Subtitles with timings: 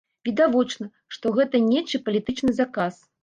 [0.27, 3.01] Відавочна, што гэта нечы палітычны заказ.